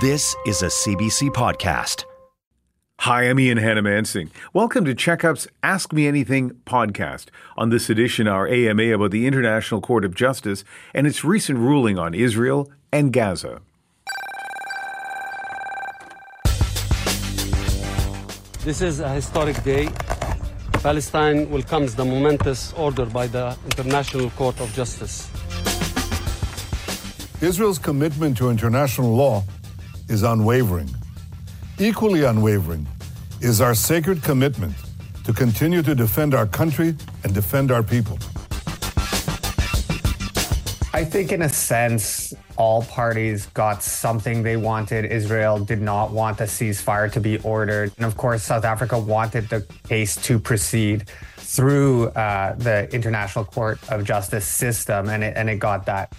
[0.00, 2.04] This is a CBC podcast.
[2.98, 4.28] Hi, I'm Ian Hanomansing.
[4.52, 7.28] Welcome to Checkup's Ask Me Anything podcast.
[7.56, 11.98] On this edition, our AMA about the International Court of Justice and its recent ruling
[11.98, 13.62] on Israel and Gaza.
[18.64, 19.88] This is a historic day.
[20.82, 25.30] Palestine welcomes the momentous order by the International Court of Justice.
[27.40, 29.42] Israel's commitment to international law
[30.08, 30.88] is unwavering.
[31.78, 32.86] Equally unwavering
[33.40, 34.74] is our sacred commitment
[35.24, 38.18] to continue to defend our country and defend our people.
[40.94, 45.04] I think, in a sense, all parties got something they wanted.
[45.04, 47.92] Israel did not want the ceasefire to be ordered.
[47.98, 53.78] And of course, South Africa wanted the case to proceed through uh, the International Court
[53.90, 56.14] of Justice system, and it, and it got that.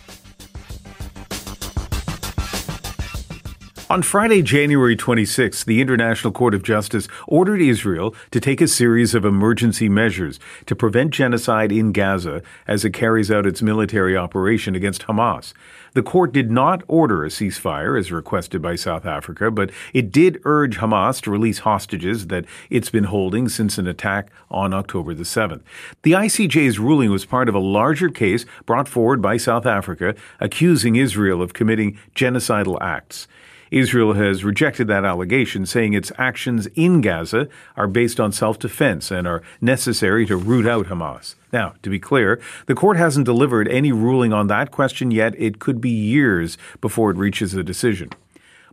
[3.89, 9.15] On Friday, January 26, the International Court of Justice ordered Israel to take a series
[9.15, 14.75] of emergency measures to prevent genocide in Gaza as it carries out its military operation
[14.75, 15.53] against Hamas.
[15.93, 20.41] The court did not order a ceasefire as requested by South Africa, but it did
[20.43, 25.23] urge Hamas to release hostages that it's been holding since an attack on October the
[25.23, 25.61] 7th.
[26.03, 30.97] The ICJ's ruling was part of a larger case brought forward by South Africa accusing
[30.97, 33.29] Israel of committing genocidal acts.
[33.71, 39.11] Israel has rejected that allegation, saying its actions in Gaza are based on self defense
[39.11, 41.35] and are necessary to root out Hamas.
[41.51, 45.33] Now, to be clear, the court hasn't delivered any ruling on that question yet.
[45.37, 48.09] It could be years before it reaches a decision.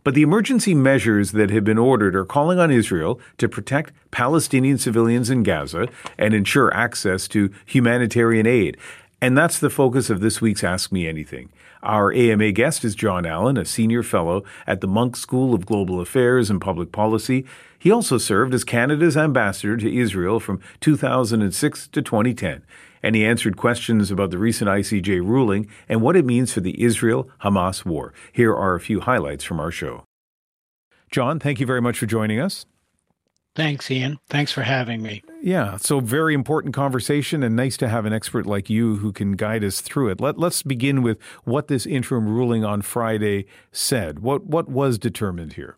[0.05, 4.77] But the emergency measures that have been ordered are calling on Israel to protect Palestinian
[4.77, 8.77] civilians in Gaza and ensure access to humanitarian aid.
[9.25, 11.49] And that's the focus of this week's Ask Me Anything.
[11.81, 15.99] Our AMA guest is Jon Allen, a senior fellow at the Munk School of Global
[15.99, 17.43] Affairs and Public Policy.
[17.79, 22.63] He also served as Canada's ambassador to Israel from 2006 to 2010,
[23.01, 26.79] and he answered questions about the recent ICJ ruling and what it means for the
[26.79, 28.13] Israel Hamas war.
[28.31, 30.03] Here are a few highlights from our show.
[31.09, 32.67] Jon, thank you very much for joining us.
[33.55, 34.19] Thanks, Ian.
[34.29, 35.23] Thanks for having me.
[35.41, 39.33] Yeah, so very important conversation, and nice to have an expert like you who can
[39.33, 40.19] guide us through it.
[40.19, 44.19] Let, let's begin with what this interim ruling on Friday said.
[44.19, 45.77] What what was determined here?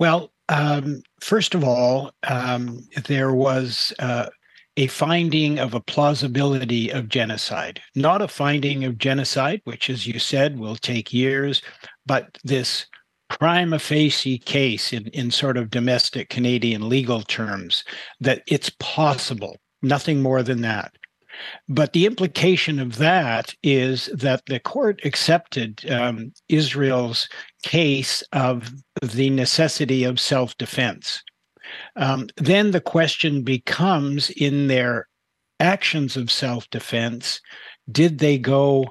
[0.00, 4.26] Well, um, first of all, um, there was uh,
[4.76, 10.18] a finding of a plausibility of genocide, not a finding of genocide, which, as you
[10.18, 11.62] said, will take years,
[12.06, 12.86] but this
[13.28, 17.84] prima facie case in, in sort of domestic Canadian legal terms
[18.20, 20.92] that it's possible, nothing more than that.
[21.68, 27.28] But the implication of that is that the court accepted um, Israel's
[27.62, 28.72] case of
[29.02, 31.22] the necessity of self defense.
[31.96, 35.08] Um, then the question becomes in their
[35.60, 37.40] actions of self defense,
[37.90, 38.86] did they go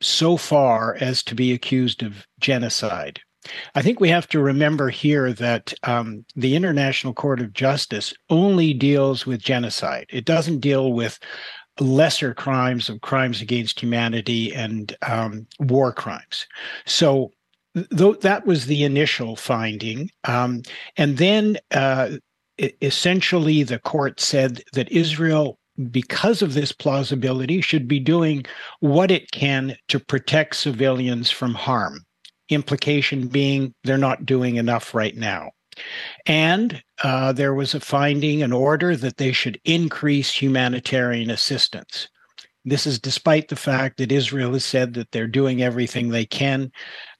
[0.00, 3.20] so far as to be accused of genocide?
[3.74, 8.72] I think we have to remember here that um, the International Court of Justice only
[8.72, 10.06] deals with genocide.
[10.10, 11.18] It doesn't deal with
[11.80, 16.46] lesser crimes of crimes against humanity and um, war crimes.
[16.86, 17.32] So
[17.74, 20.10] th- that was the initial finding.
[20.24, 20.62] Um,
[20.96, 22.18] and then uh,
[22.58, 25.58] essentially the court said that Israel
[25.90, 28.44] because of this plausibility, should be doing
[28.80, 32.04] what it can to protect civilians from harm
[32.48, 35.50] implication being they're not doing enough right now.
[36.26, 42.08] And uh, there was a finding, an order that they should increase humanitarian assistance.
[42.64, 46.70] This is despite the fact that Israel has said that they're doing everything they can.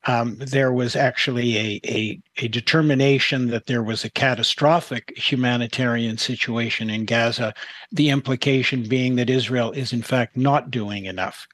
[0.05, 6.91] Um, there was actually a, a, a, determination that there was a catastrophic humanitarian situation
[6.91, 7.55] in Gaza,
[7.93, 11.47] the implication being that Israel is, in fact, not doing enough.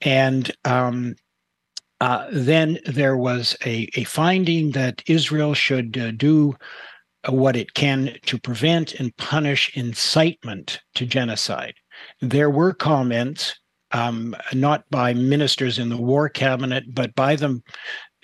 [0.00, 1.14] And um,
[2.00, 6.56] uh, then there was a, a finding that Israel should uh, do
[7.28, 11.74] what it can to prevent and punish incitement to genocide.
[12.20, 13.54] There were comments
[13.92, 17.62] um, not by ministers in the war cabinet, but by the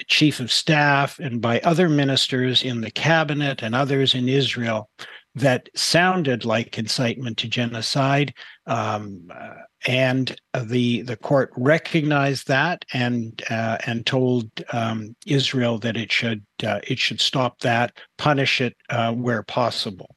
[0.08, 4.90] chief of staff and by other ministers in the cabinet and others in Israel
[5.34, 8.34] that sounded like incitement to genocide.
[8.66, 9.54] Um, uh,
[9.86, 16.44] and the the court recognized that and uh, and told um, Israel that it should
[16.62, 20.14] uh, it should stop that, punish it uh, where possible.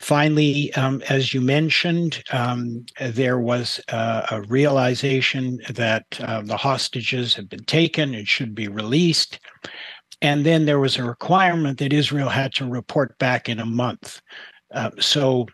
[0.00, 7.34] Finally, um, as you mentioned, um, there was uh, a realization that uh, the hostages
[7.34, 9.38] had been taken and should be released.
[10.20, 14.20] And then there was a requirement that Israel had to report back in a month.
[14.74, 15.46] Uh, so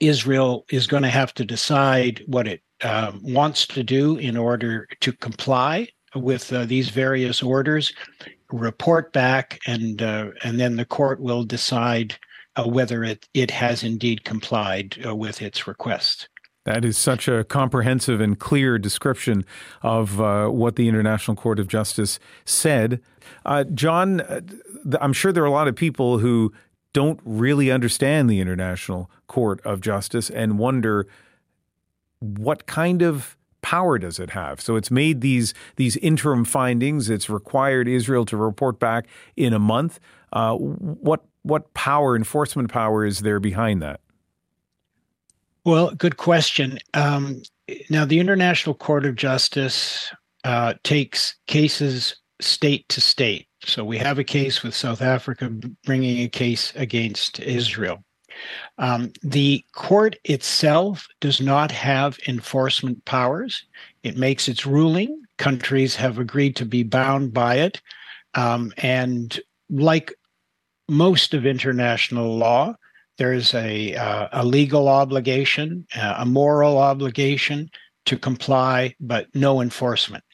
[0.00, 4.86] Israel is going to have to decide what it um, wants to do in order
[5.00, 7.92] to comply with uh, these various orders,
[8.52, 12.16] report back, and uh, and then the court will decide
[12.56, 16.28] uh, whether it it has indeed complied uh, with its request.
[16.68, 19.46] That is such a comprehensive and clear description
[19.80, 23.00] of uh, what the International Court of Justice said.
[23.46, 24.20] Uh, Jon,
[25.00, 26.52] I'm sure there are a lot of people who
[26.92, 31.06] don't really understand the International Court of Justice and wonder
[32.20, 34.60] what kind of power does it have?
[34.60, 37.08] So it's made these these interim findings.
[37.08, 39.06] It's required Israel to report back
[39.36, 40.00] in a month.
[40.34, 44.00] Uh, what what power, enforcement power, is there behind that?
[45.68, 46.78] Well, good question.
[46.94, 47.42] Um,
[47.90, 50.10] now, the International Court of Justice
[50.44, 53.48] uh, takes cases state to state.
[53.64, 55.50] So we have a case with South Africa
[55.84, 58.02] bringing a case against Israel.
[58.78, 63.66] Um, the court itself does not have enforcement powers.
[64.04, 65.20] It makes its ruling.
[65.36, 67.82] Countries have agreed to be bound by it.
[68.32, 69.38] Um, and
[69.68, 70.14] like
[70.88, 72.74] most of international law,
[73.18, 77.68] there's a, uh, a legal obligation, uh, a moral obligation
[78.06, 80.24] to comply, but no enforcement.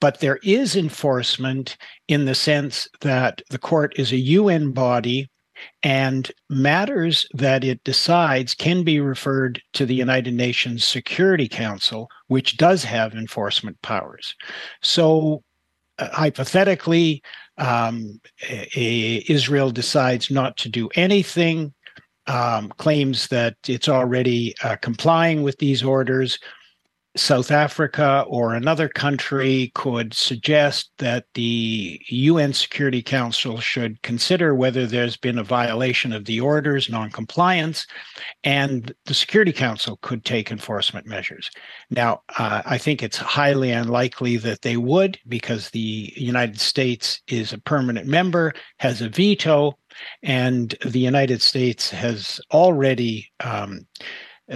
[0.00, 1.76] But there is enforcement
[2.08, 5.30] in the sense that the court is a UN body
[5.82, 12.56] and matters that it decides can be referred to the United Nations Security Council, which
[12.56, 14.34] does have enforcement powers.
[14.82, 15.42] So,
[15.98, 17.22] uh, hypothetically,
[17.58, 21.74] um, a, Israel decides not to do anything,
[22.26, 26.38] um, claims that it's already uh, complying with these orders,
[27.16, 34.86] South Africa or another country could suggest that the UN Security Council should consider whether
[34.86, 37.86] there's been a violation of the orders, noncompliance,
[38.44, 41.50] and the Security Council could take enforcement measures.
[41.90, 47.52] Now, uh, I think it's highly unlikely that they would because the United States is
[47.52, 49.76] a permanent member, has a veto,
[50.22, 53.32] and the United States has already.
[53.40, 53.86] Um,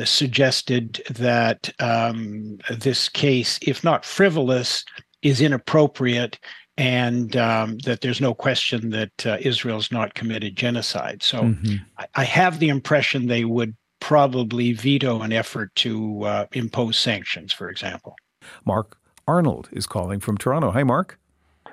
[0.03, 4.85] suggested that um, this case, if not frivolous,
[5.23, 6.39] is inappropriate
[6.77, 11.23] and um, that there's no question that uh, Israel's not committed genocide.
[11.23, 11.77] So mm-hmm.
[11.99, 17.53] I, I, have the impression they would probably veto an effort to uh, impose sanctions,
[17.53, 18.17] for example.
[18.65, 20.73] Mark Arnold is calling from Toronto.
[20.73, 21.19] Hi, Mark.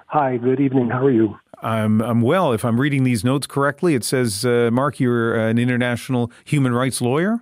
[0.08, 0.90] Hi, good evening.
[0.90, 1.38] How are you?
[1.64, 2.54] I'm, I'm well.
[2.54, 7.02] If I'm reading these notes correctly, it says, uh, Mark, you're an international human rights
[7.02, 7.40] lawyer?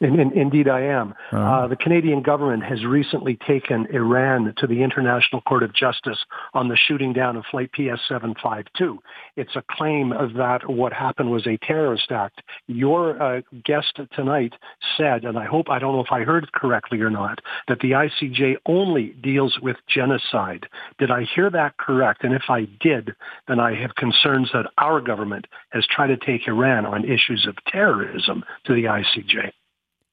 [0.00, 1.14] In, in, indeed, I am.
[1.32, 1.38] Uh-huh.
[1.38, 6.18] Uh, the Canadian government has recently taken Iran to the International Court of Justice
[6.54, 8.98] on the shooting down of Flight PS-752.
[9.36, 12.42] It's a claim that what happened was a terrorist act.
[12.68, 14.54] Your uh, guest tonight
[14.96, 17.80] said, and I hope I don't know if I heard it correctly or not, that
[17.80, 20.66] the ICJ only deals with genocide.
[20.98, 22.22] Did I hear that correct?
[22.22, 23.14] And if I did,
[23.48, 27.56] then I have concerns that our government has tried to take Iran on issues of
[27.66, 29.52] terrorism to the ICJ.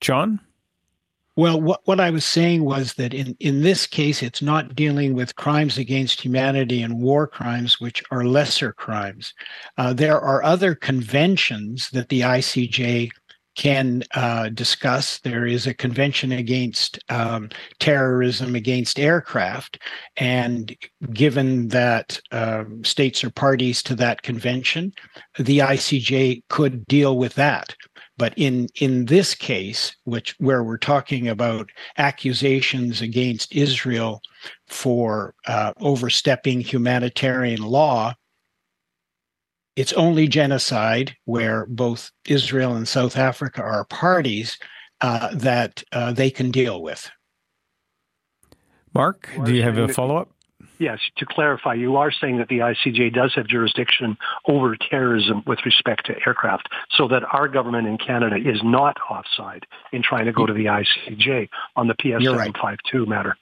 [0.02, 0.40] Jon?
[1.38, 5.14] Well, what, what I was saying was that in, in this case, it's not dealing
[5.14, 9.34] with crimes against humanity and war crimes, which are lesser crimes.
[9.78, 13.12] Uh, there are other conventions that the ICJ
[13.56, 15.20] can uh, discuss.
[15.20, 17.50] There is a convention against um,
[17.80, 19.80] terrorism against aircraft.
[20.18, 20.76] And
[21.14, 24.94] given that um, states are parties to that convention,
[25.40, 27.76] the ICJ could deal with that.
[28.18, 34.22] But in in this case, which where we're talking about accusations against Israel
[34.68, 38.14] for uh, overstepping humanitarian law,
[39.76, 44.58] it's only genocide where both Israel and South Africa are parties
[45.02, 47.10] uh, that uh, they can deal with.
[48.94, 50.35] Mark, do you have a follow up?
[50.80, 54.18] Yes, to clarify, you are saying that the ICJ does have jurisdiction
[54.48, 59.66] over terrorism with respect to aircraft, so that our government in Canada is not offside
[59.92, 63.36] in trying to go to the ICJ on the PS seven five two matter.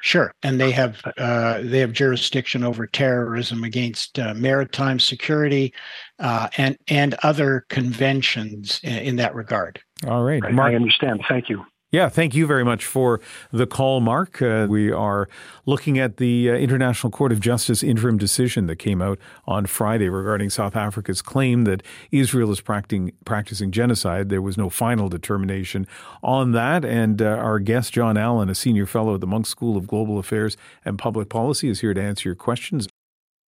[0.00, 5.74] Sure, and they have uh, they have jurisdiction over terrorism against uh, maritime security
[6.20, 9.80] uh, and and other conventions in, in that regard.
[10.06, 11.24] All right, right Mark, I understand.
[11.28, 11.64] Thank you.
[11.90, 13.18] Yeah, thank you very much for
[13.50, 14.42] the call, Mark.
[14.42, 15.26] Uh, we are
[15.64, 20.10] looking at the uh, International Court of Justice interim decision that came out on Friday
[20.10, 24.28] regarding South Africa's claim that Israel is practicing, practicing genocide.
[24.28, 25.86] There was no final determination
[26.22, 26.84] on that.
[26.84, 30.18] And uh, our guest, Jon Allen, a senior fellow at the Munk School of Global
[30.18, 32.86] Affairs and Public Policy, is here to answer your questions.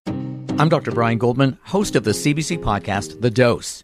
[0.07, 0.91] I'm Dr.
[0.91, 3.83] Brian Goldman, host of the CBC podcast, The Dose.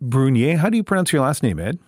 [0.00, 0.56] Brunier.
[0.58, 1.78] How do you pronounce your last name, Ed?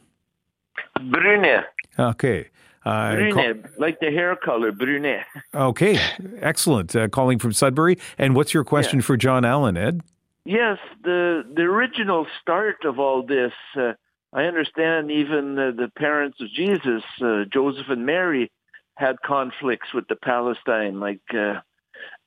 [0.98, 1.64] Brunet.
[1.98, 2.48] Okay.
[2.84, 5.24] Uh, Brunet, call- like the hair color, Brunet.
[5.54, 5.98] Okay,
[6.40, 6.96] excellent.
[6.96, 7.98] Uh, calling from Sudbury.
[8.18, 9.04] And what's your question yeah.
[9.04, 10.00] for Jon Allen, Ed?
[10.44, 13.92] Yes, the the original start of all this, uh,
[14.32, 18.50] I understand even the parents of Jesus, uh, Joseph and Mary,
[18.96, 20.98] had conflicts with the Palestine.
[20.98, 21.60] Like, uh,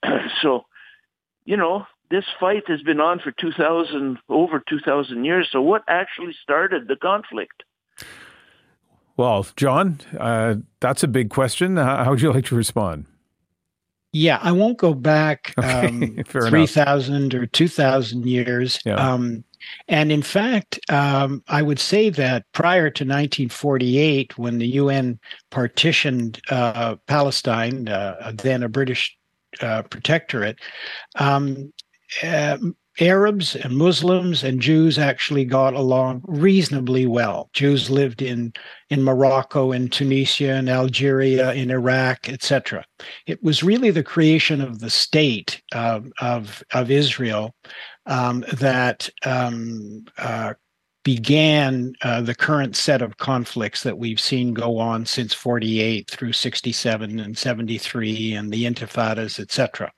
[0.41, 0.65] so,
[1.43, 6.35] you know, this fight has been on for 2000 over 2000 years so what actually
[6.41, 7.63] started the conflict?
[9.17, 11.77] Well Jon uh, that's a big question.
[11.77, 13.05] How would you like to respond?
[14.11, 18.79] Yeah i won't go back okay, um, 3000 or 2000 years.
[18.85, 18.95] Yeah.
[18.95, 19.43] um,
[19.87, 25.19] and in fact, um, I would say that prior to 1948, when the UN
[25.49, 29.15] partitioned uh, Palestine, uh, then a British
[29.61, 30.59] uh, protectorate,
[31.15, 31.71] um,
[32.23, 32.57] uh,
[32.99, 37.49] Arabs and Muslims and Jews actually got along reasonably well.
[37.53, 38.53] Jews lived in
[38.89, 42.85] in Morocco, in Tunisia, in Algeria, in Iraq, etc.
[43.27, 47.53] It was really the creation of the state uh, of of Israel
[48.05, 50.53] um, that um, uh,
[51.03, 56.33] began uh, the current set of conflicts that we've seen go on since 48 through
[56.33, 59.91] 67 and 73 and the intifadas, etc.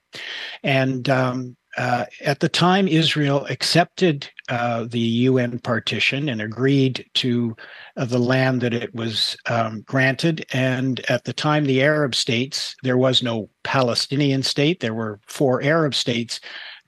[0.64, 7.56] And um, uh, at the time, Israel accepted uh, the UN partition and agreed to
[7.98, 10.44] uh, the land that it was um, granted.
[10.54, 15.62] And at the time, the Arab states, there was no Palestinian state, there were four
[15.62, 16.40] Arab states,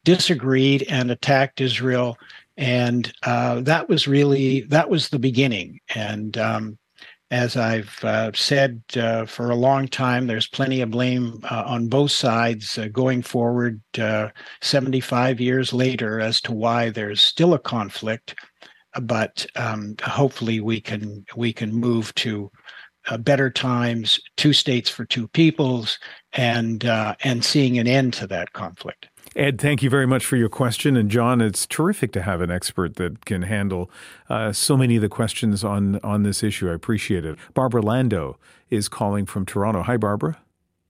[0.06, 2.18] disagreed and attacked Israel.
[2.58, 5.80] And uh, that was really that was the beginning.
[5.94, 6.79] And um,
[7.32, 11.88] as I've uh, said uh, for a long time, there's plenty of blame uh, on
[11.88, 14.30] both sides uh, going forward uh,
[14.62, 18.36] 75 years later as to why there's still a conflict.
[19.00, 22.52] But um, hopefully, we can we can move to
[23.08, 26.00] uh, better times, two states for two peoples,
[26.34, 29.08] and and seeing an end to that conflict.
[29.36, 30.98] Ed, thank you very much for your question.
[30.98, 33.90] And Jon, it's terrific to have an expert that can handle
[34.28, 36.70] uh, so many of the questions on, on this issue.
[36.70, 37.38] I appreciate it.
[37.54, 38.38] Barbara Lando
[38.70, 39.84] is calling from Toronto.
[39.84, 40.40] Hi, Barbara.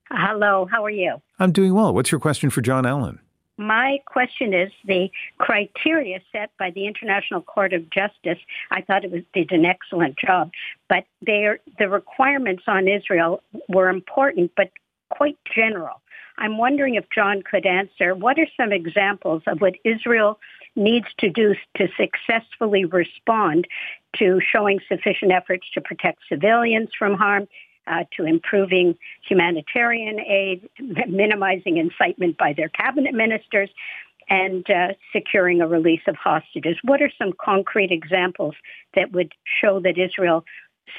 [0.09, 1.21] Hello, how are you?
[1.37, 1.93] I'm doing well.
[1.93, 3.19] What's your question for Jon Allen?
[3.57, 8.39] My question is the criteria set by the International Court of Justice.
[8.71, 10.51] I thought it was did an excellent job,
[10.87, 14.71] but the requirements on Israel were important, but
[15.09, 16.01] quite general.
[16.39, 20.39] I'm wondering if Jon could answer what are some examples of what Israel
[20.75, 23.67] needs to do to successfully respond
[24.17, 27.47] to showing sufficient efforts to protect civilians from harm,
[27.87, 28.95] uh, to improving
[29.27, 30.69] humanitarian aid,
[31.07, 33.69] minimizing incitement by their cabinet ministers,
[34.29, 36.77] and uh, securing a release of hostages.
[36.83, 38.55] What are some concrete examples
[38.95, 40.45] that would show that Israel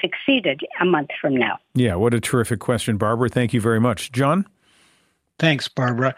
[0.01, 1.57] succeeded a month from now?
[1.73, 3.29] Yeah, what a terrific question, Barbara.
[3.29, 4.11] Thank you very much.
[4.11, 4.45] Jon?
[5.41, 6.15] Thanks, Barbara.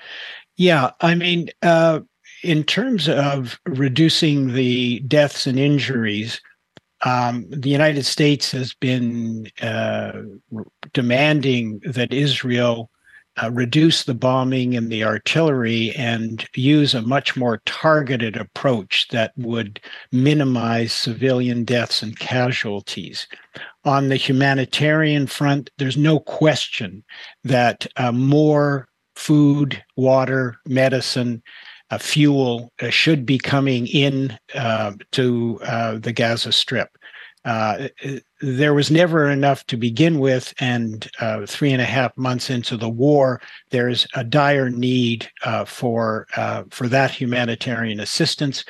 [0.58, 2.02] Yeah, I mean, uh,
[2.44, 6.42] in terms of reducing the deaths and injuries,
[7.06, 10.12] um, the United States has been uh,
[10.92, 12.92] demanding that Israel
[13.42, 19.32] uh, reduce the bombing and the artillery and use a much more targeted approach that
[19.38, 19.80] would
[20.12, 23.26] minimize civilian deaths and casualties.
[23.86, 27.06] On the humanitarian front, there's no question
[27.46, 31.42] that uh, more food, water, medicine,
[31.94, 36.90] uh, fuel uh, should be coming in uh, to uh, the Gaza Strip.
[37.46, 37.90] Uh,
[38.40, 42.78] there was never enough to begin with, and uh, three and a half months into
[42.78, 45.30] the war, there's a dire need
[45.66, 46.26] for
[46.72, 48.64] for that humanitarian assistance,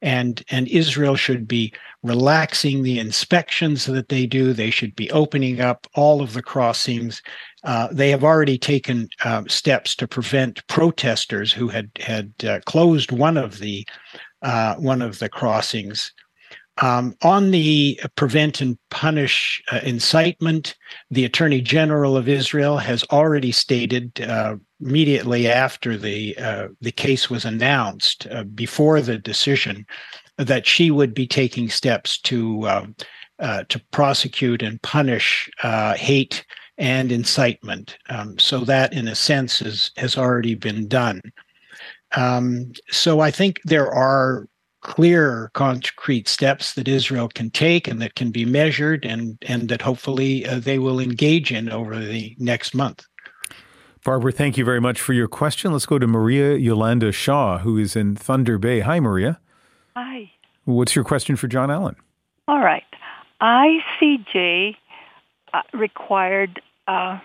[0.00, 4.52] and and Israel should be relaxing the inspections that they do.
[4.52, 7.22] They should be opening up all of the crossings.
[7.62, 13.12] Uh, they have already taken uh, steps to prevent protesters who had had uh, closed
[13.12, 13.86] one of the
[14.42, 16.12] uh, one of the crossings.
[16.82, 20.74] Um, on the prevent and punish uh, incitement,
[21.10, 26.34] the Attorney General of Israel has already stated uh, immediately after the
[26.80, 29.84] the case was announced, before the decision,
[30.38, 32.94] that she would be taking steps to um,
[33.68, 35.50] to prosecute and punish
[35.96, 36.46] hate
[36.80, 37.98] and incitement.
[38.08, 41.20] Um, so that, in a sense, is, has already been done.
[42.16, 44.48] Um, so I think there are
[44.80, 49.82] clear, concrete steps that Israel can take and that can be measured, and and that
[49.82, 53.04] hopefully uh, they will engage in over the next month.
[54.02, 55.72] Barbara, thank you very much for your question.
[55.72, 58.80] Let's go to Maria Yolanda Shaw, who is in Thunder Bay.
[58.80, 59.38] Hi, Maria.
[59.94, 60.32] Hi.
[60.64, 61.96] What's your question for Jon Allen?
[62.48, 62.82] All right.
[63.42, 64.76] ICJ
[65.52, 67.20] uh, required uh,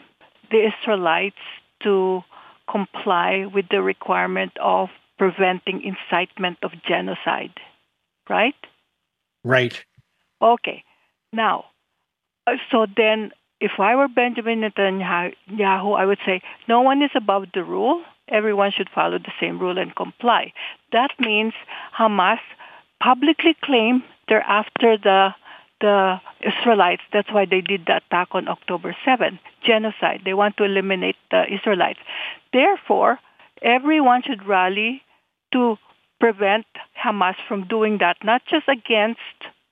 [0.51, 1.43] the Israelites
[1.83, 2.21] to
[2.69, 7.55] comply with the requirement of preventing incitement of genocide,
[8.29, 8.55] right?
[9.43, 9.83] Right.
[10.41, 10.83] Okay.
[11.33, 11.65] Now,
[12.47, 17.45] uh, so then if I were Benjamin Netanyahu, I would say no one is above
[17.53, 18.03] the rule.
[18.27, 20.53] Everyone should follow the same rule and comply.
[20.91, 21.53] That means
[21.97, 22.39] Hamas
[23.01, 25.33] publicly claim they're after the
[25.81, 27.03] the Israelites.
[27.11, 30.21] That's why they did the attack on October 7, genocide.
[30.23, 31.99] They want to eliminate the Israelites.
[32.53, 33.19] Therefore,
[33.61, 35.01] everyone should rally
[35.53, 35.77] to
[36.19, 36.65] prevent
[37.03, 39.19] Hamas from doing that, not just against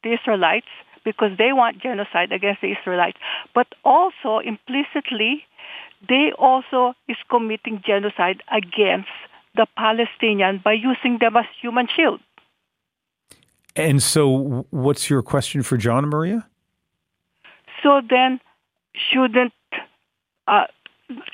[0.04, 0.68] the Israelites,
[1.04, 3.18] because they want genocide against the Israelites,
[3.54, 5.44] but also implicitly,
[6.08, 9.10] they also is committing genocide against
[9.56, 12.20] the Palestinian by using them as human shield.
[13.76, 16.48] And so, what's your question for Jon and Maria?
[17.82, 18.40] So then,
[18.94, 19.54] shouldn't
[20.48, 20.66] uh,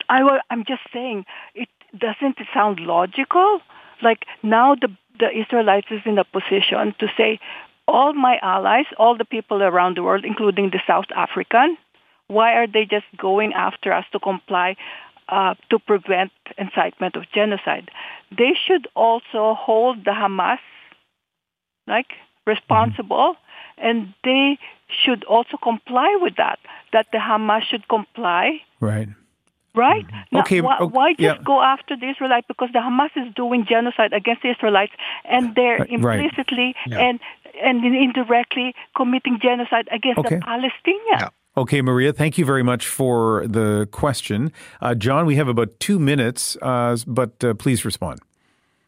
[0.09, 0.39] I?
[0.49, 3.61] I'm just saying, it doesn't sound logical?
[4.01, 7.39] Like now, the the Israelites is in a position to say,
[7.87, 11.77] all my allies, all the people around the world, including the South African,
[12.27, 14.75] why are they just going after us to comply
[15.27, 17.89] uh, to prevent incitement of genocide?
[18.31, 20.59] They should also hold the Hamas
[21.87, 22.11] like
[22.45, 23.35] responsible,
[23.77, 24.59] and they
[25.03, 26.59] should also comply with that.
[26.93, 28.61] That the Hamas should comply.
[28.79, 29.09] Right.
[29.75, 30.05] Right?
[30.05, 30.35] Mm-hmm.
[30.35, 30.61] Now, okay.
[30.61, 31.37] Why, why just yeah.
[31.43, 32.47] go after the Israelites?
[32.47, 34.93] Because the Hamas is doing genocide against the Israelites,
[35.25, 36.87] and they're implicitly right.
[36.87, 36.99] yeah.
[36.99, 37.19] and
[37.61, 40.35] and indirectly committing genocide against okay.
[40.35, 41.21] the Palestinians.
[41.21, 41.29] Yeah.
[41.57, 44.51] Okay, Maria, thank you very much for the question.
[44.81, 48.21] Uh, Jon, we have about two minutes, uh, but uh, please respond.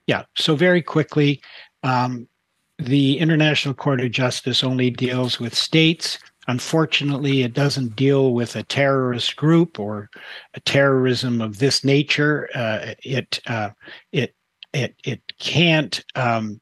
[0.07, 1.41] Yeah, so very quickly,
[1.83, 2.27] um,
[2.77, 6.17] the International Court of Justice only deals with states.
[6.47, 10.09] Unfortunately, it doesn't deal with a terrorist group or
[10.53, 12.49] a terrorism of this nature.
[12.55, 13.69] Uh, it uh,
[14.11, 14.35] it
[14.73, 16.59] it it can't um,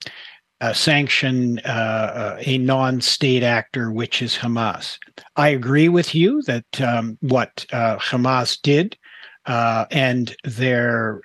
[0.61, 4.97] uh, sanction uh, a non-state actor, which is Hamas.
[5.37, 8.97] I agree with you that um, what uh, Hamas did
[9.45, 11.21] uh, and their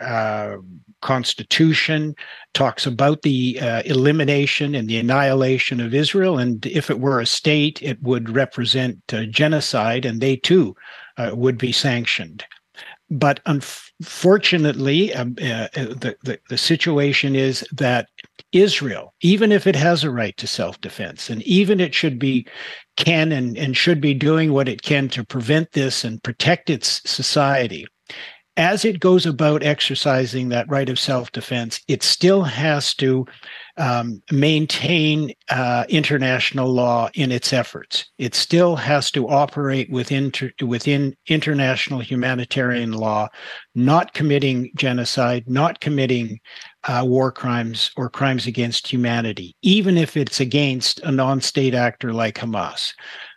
[1.04, 2.16] constitution
[2.54, 6.38] talks about the uh, elimination and the annihilation of Israel.
[6.38, 10.74] And if it were a state, it would represent uh, genocide, and they too
[11.18, 12.44] uh, would be sanctioned.
[13.10, 18.08] But unfortunately, um, uh, uh, the, the, the situation is that
[18.52, 22.46] Israel, even if it has a right to self defense, and even it should be
[22.96, 27.02] can and, and should be doing what it can to prevent this and protect its
[27.08, 27.86] society,
[28.56, 33.26] as it goes about exercising that right of self defense, it still has to
[33.76, 38.10] um, maintain uh, international law in its efforts.
[38.18, 40.30] It still has to operate within,
[40.64, 43.28] within international humanitarian law,
[43.74, 46.38] not committing genocide, not committing
[46.84, 52.12] uh, war crimes or crimes against humanity, even if it's against a non state actor
[52.12, 52.92] like Hamas.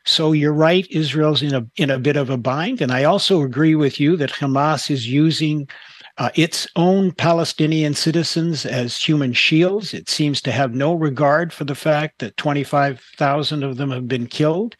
[0.07, 3.41] So you're right, Israel's in a in a bit of a bind, and I also
[3.41, 5.67] agree with you that Hamas is using
[6.17, 9.93] uh, its own Palestinian citizens as human shields.
[9.93, 14.27] It seems to have no regard for the fact that 25,000 of them have been
[14.27, 14.75] killed,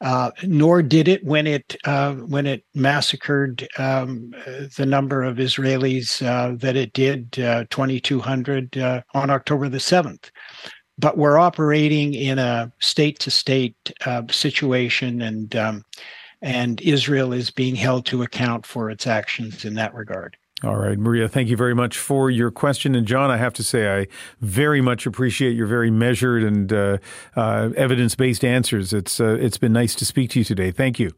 [0.00, 4.32] uh, nor did it when it uh, when it massacred um,
[4.76, 10.30] the number of Israelis uh, that it did, uh, 2,200 uh, on October the 7th.
[10.98, 13.92] But we're operating in a state-to-state
[14.30, 15.84] situation, and um,
[16.42, 20.36] and Israel is being held to account for its actions in that regard.
[20.64, 22.96] All right, Maria, thank you very much for your question.
[22.96, 24.08] And Jon, I have to say, I
[24.40, 26.98] very much appreciate your very measured and uh,
[27.36, 28.92] uh, evidence based answers.
[28.92, 30.72] It's, uh, it's been nice to speak to you today.
[30.72, 31.12] Thank you.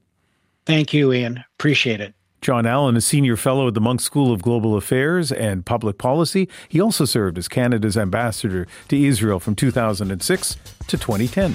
[0.67, 1.43] Thank you, Ian.
[1.59, 2.15] Appreciate it.
[2.41, 6.49] Jon Allen, a senior fellow at the Munk School of Global Affairs and Public Policy.
[6.71, 11.55] He also served as Canada's ambassador to Israel from 2006 to 2010.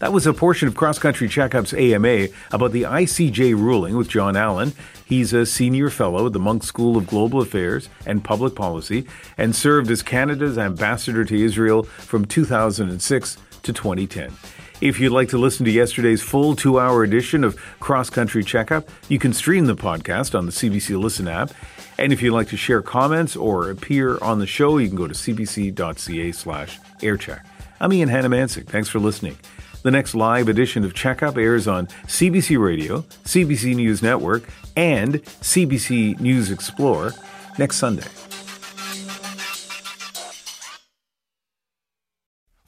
[0.00, 4.36] That was a portion of Cross Country Checkup's AMA about the ICJ ruling with Jon
[4.36, 4.74] Allen.
[5.06, 9.06] He's a senior fellow at the Munk School of Global Affairs and Public Policy
[9.38, 14.32] and served as Canada's ambassador to Israel from 2006 to 2010.
[14.82, 18.88] If you'd like to listen to yesterday's full two hour edition of Cross Country Checkup,
[19.08, 21.52] you can stream the podcast on the CBC Listen app.
[21.98, 25.06] And if you'd like to share comments or appear on the show, you can go
[25.06, 27.44] to cbc.ca slash aircheck.
[27.78, 28.66] I'm Ian Hanomansing.
[28.66, 29.38] Thanks for listening.
[29.84, 34.42] The next live edition of Checkup airs on CBC Radio, CBC News Network,
[34.74, 37.12] and CBC News Explore
[37.56, 38.08] next Sunday.